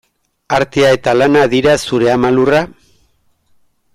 Artea 0.57 0.89
eta 0.97 1.13
lana 1.17 1.43
dira 1.51 1.77
zure 1.91 2.11
ama 2.15 2.33
lurra? 2.39 2.65